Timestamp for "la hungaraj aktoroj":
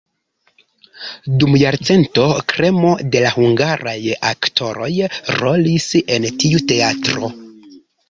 3.27-4.91